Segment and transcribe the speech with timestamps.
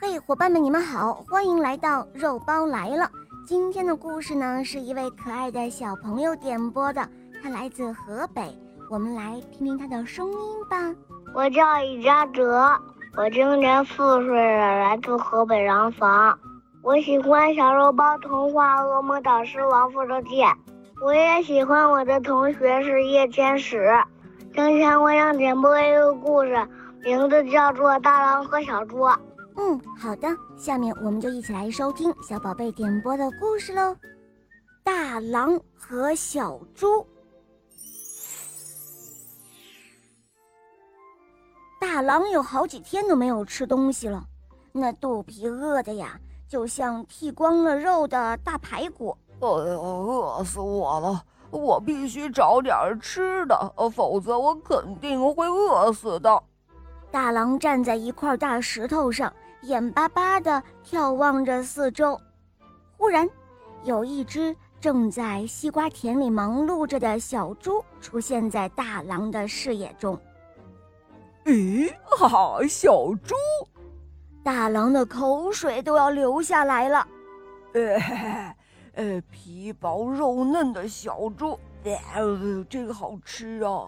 [0.00, 3.10] 嘿，伙伴们，你们好，欢迎来到肉包来了。
[3.44, 7.06] 今天的故事呢，是一位可爱的小朋友点播的，
[7.42, 8.56] 他来自河北，
[8.88, 10.94] 我们来听听他的声音吧。
[11.34, 12.80] 我叫李佳哲，
[13.16, 16.38] 我今年四岁了，来自河北廊坊。
[16.82, 20.36] 我喜欢小肉包童话《恶魔导师王复仇记》，
[21.04, 23.92] 我也喜欢我的同学是叶天使。
[24.54, 26.56] 今天我想点播一个故事，
[27.02, 28.98] 名字叫做《大狼和小猪》。
[29.60, 33.94] 嗯，好的，下面我们就一起来收听小宝贝点播的故事喽。
[34.84, 37.04] 大狼和小猪。
[41.80, 44.24] 大狼有好几天都没有吃东西了，
[44.70, 46.18] 那肚皮饿的呀，
[46.48, 49.16] 就像剃光了肉的大排骨。
[49.40, 51.24] 哎呦，饿死我了！
[51.50, 56.42] 我必须找点吃的，否则我肯定会饿死的。
[57.10, 59.32] 大狼站在一块大石头上。
[59.62, 62.20] 眼巴巴地眺望着四周，
[62.96, 63.28] 忽然，
[63.82, 70.18] 有一只正在西瓜田里忙碌着的小猪出现在大狼的视野中。
[71.44, 73.34] 咦，哈，小猪！
[74.44, 77.08] 大狼的口水都要流下来了。
[77.74, 78.54] 呃，
[78.94, 81.58] 呃，皮薄肉嫩的小猪，
[82.14, 83.86] 呃，这个好吃啊！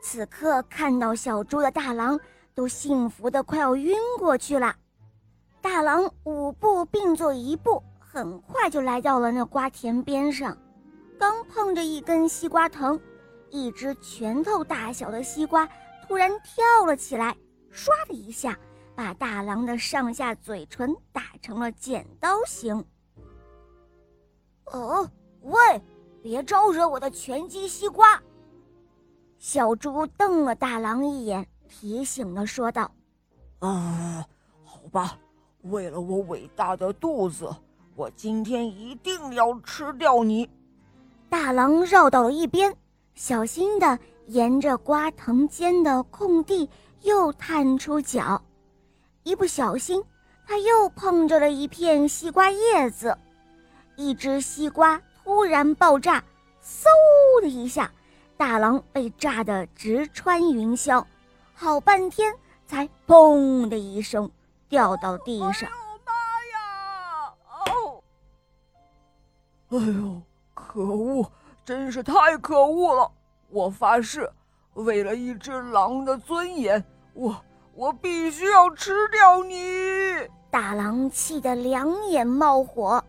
[0.00, 2.18] 此刻看到小猪的大狼
[2.54, 4.74] 都幸福的快要晕过去了。
[5.60, 10.56] 大狼五步并作一步，很快就来到了那瓜田边上。
[11.18, 13.00] 刚碰着一根西瓜藤，
[13.50, 15.68] 一只拳头大小的西瓜
[16.06, 17.36] 突然跳了起来，
[17.72, 18.58] 唰的一下，
[18.94, 22.84] 把大狼的上下嘴唇打成了剪刀形。
[24.66, 25.10] 哦，
[25.42, 25.58] 喂，
[26.22, 28.22] 别招惹我的拳击西瓜！
[29.38, 32.90] 小猪瞪了大狼一眼，提醒的说道
[33.60, 34.24] ：“啊，
[34.64, 35.18] 好吧。”
[35.70, 37.48] 为了我伟大的肚子，
[37.94, 40.48] 我今天一定要吃掉你！
[41.28, 42.74] 大狼绕到了一边，
[43.14, 46.68] 小心地沿着瓜藤间的空地
[47.02, 48.42] 又探出脚，
[49.24, 50.02] 一不小心，
[50.46, 53.16] 他又碰着了一片西瓜叶子，
[53.96, 56.22] 一只西瓜突然爆炸，
[56.62, 56.86] 嗖
[57.42, 57.90] 的一下，
[58.36, 61.04] 大狼被炸得直穿云霄，
[61.52, 62.34] 好半天
[62.66, 64.30] 才砰的一声。
[64.68, 65.70] 掉到地上！
[66.04, 66.12] 妈
[66.52, 67.34] 呀！
[67.66, 68.02] 哦！
[69.70, 70.22] 哎呦，
[70.54, 71.32] 可恶，
[71.64, 73.10] 真是太可恶了！
[73.48, 74.30] 我发誓，
[74.74, 76.84] 为了一只狼的尊严，
[77.14, 77.36] 我
[77.74, 79.56] 我必须要吃掉你！
[80.50, 83.02] 大狼气得两眼冒火，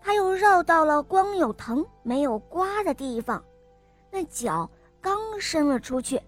[0.00, 3.42] 他又绕到了光有藤没有瓜的地方，
[4.10, 4.68] 那脚
[5.00, 6.20] 刚伸了出去，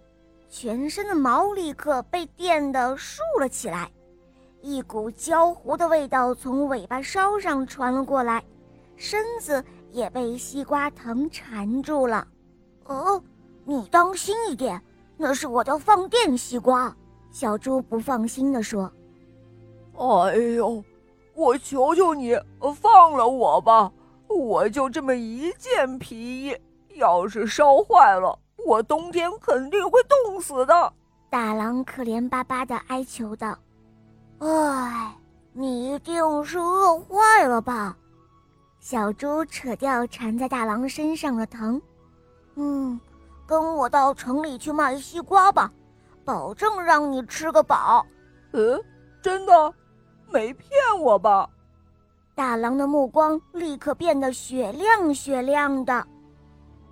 [0.49, 3.91] 全身的毛立刻被电得竖了起来。
[4.63, 8.45] 一股焦糊的味道从尾巴梢上传了过来，
[8.97, 12.27] 身子也被西瓜藤缠住了。
[12.85, 13.23] 哦，
[13.65, 14.81] 你当心一点，
[15.17, 16.95] 那是我的放电西瓜。
[17.31, 18.93] 小猪不放心地说
[19.97, 20.83] ：“哎呦，
[21.35, 22.37] 我求求你
[22.75, 23.91] 放了我吧！
[24.29, 26.57] 我就这么一件皮衣，
[26.97, 30.93] 要是烧坏了，我冬天肯定会冻死的。”
[31.31, 33.57] 大狼可怜巴巴地哀求道。
[34.41, 35.15] 哎，
[35.53, 37.95] 你一定是饿坏了吧？
[38.81, 41.79] 小猪扯掉缠在大狼身上的藤，
[42.55, 42.99] 嗯，
[43.47, 45.71] 跟我到城里去卖西瓜吧，
[46.25, 48.07] 保证让你吃个饱。
[48.53, 48.83] 呃，
[49.21, 49.75] 真的？
[50.33, 51.47] 没骗我吧？
[52.35, 56.07] 大狼的目光立刻变得雪亮雪亮的。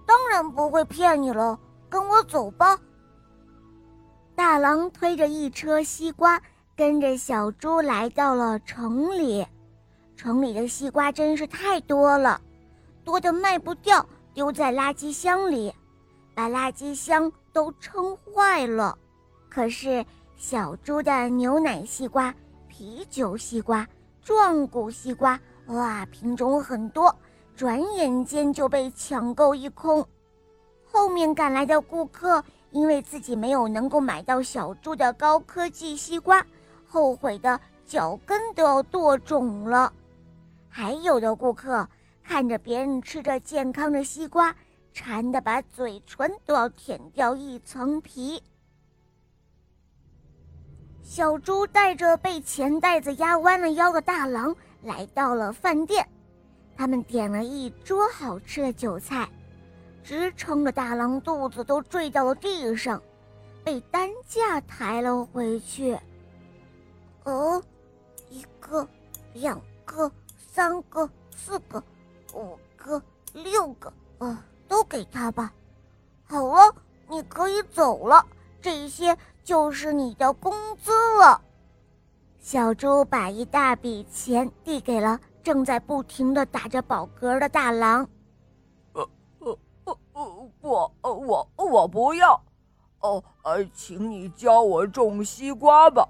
[0.05, 2.79] 当然不会骗你了，跟我走吧。
[4.35, 6.39] 大狼推着一车西瓜。
[6.79, 9.45] 跟着小猪来到了城里，
[10.15, 12.41] 城里的西瓜真是太多了，
[13.03, 15.75] 多的卖不掉，丢在垃圾箱里，
[16.37, 18.97] 把垃圾箱都撑坏了。
[19.49, 20.07] 可是
[20.37, 22.33] 小猪的牛奶西瓜、
[22.69, 23.85] 啤酒西瓜、
[24.23, 25.37] 壮骨西瓜，
[25.67, 27.13] 哇，品种很多，
[27.57, 30.07] 转眼间就被抢购一空。
[30.85, 36.47] 后面赶来的顾客，因为自己没有能够买到小猪的高科技西瓜。
[36.89, 39.93] 后悔的脚跟都要剁肿了，
[40.69, 41.87] 还有的顾客
[42.25, 44.55] 看着别人吃着健康的西瓜，
[44.93, 48.43] 馋得把嘴唇都要舔掉一层皮。
[51.03, 56.07] 小猪带着被钱袋子压弯了腰的大狼来到了饭店，
[56.77, 59.29] 他们点了一桌好吃的酒菜，
[60.03, 63.03] 直撑着大狼肚子都坠到了地上，
[63.65, 65.99] 被担架抬了回去。
[67.25, 67.63] 哦，
[68.31, 68.87] 一个，
[69.35, 71.83] 两个，三个，四个，
[72.35, 75.53] 五个，六个，呃，都给他吧。
[76.25, 76.75] 好了，
[77.09, 78.25] 你可以走了，
[78.61, 81.41] 这些就是你的工资了。
[82.41, 88.09] 小猪把一大笔钱递给了正在不停的打着饱嗝的大狼。
[88.93, 89.09] 呃
[89.41, 92.41] 呃呃呃，不，我我不要。
[93.01, 96.09] 哦，呃，请你教我种西瓜吧。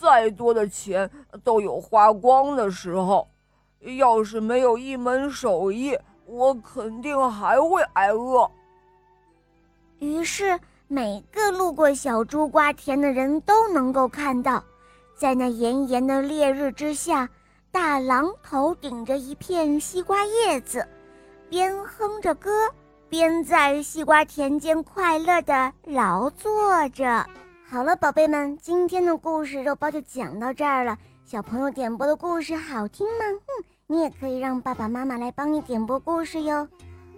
[0.00, 1.10] 再多的钱
[1.44, 3.28] 都有花光的时候，
[3.98, 5.94] 要是没有一门手艺，
[6.24, 8.50] 我肯定还会挨饿。
[9.98, 10.58] 于是，
[10.88, 14.64] 每个路过小猪瓜田的人都能够看到，
[15.14, 17.28] 在那炎炎的烈日之下，
[17.70, 20.88] 大狼头顶着一片西瓜叶子，
[21.50, 22.50] 边哼着歌，
[23.10, 27.26] 边在西瓜田间快乐地劳作着。
[27.72, 30.98] 好了，宝贝们，今天的故事肉包就讲到这儿了。
[31.24, 33.24] 小朋友点播的故事好听吗？
[33.30, 36.66] 嗯，你也可以让爸爸妈妈来帮你点播故事哟。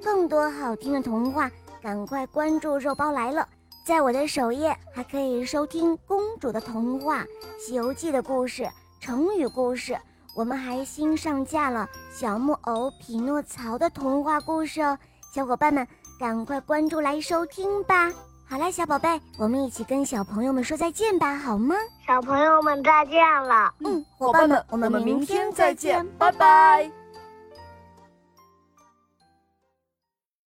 [0.04, 1.50] 更多好听的童话，
[1.80, 3.48] 赶快关注肉包来了。
[3.86, 7.24] 在我的首页还可以收听公主的童话、
[7.58, 8.68] 西游记的故事、
[9.00, 9.96] 成语故事。
[10.34, 14.98] 我们还新上架了小木偶匹诺曹的童话故事哦，
[15.34, 15.88] 小伙伴们
[16.20, 18.12] 赶快关注来收听吧。
[18.52, 19.08] 好了，小宝贝，
[19.38, 21.74] 我们一起跟小朋友们说再见吧，好吗？
[22.06, 23.72] 小朋友们再见了。
[23.78, 27.01] 嗯，伙伴们，我们明明天再再见，拜拜。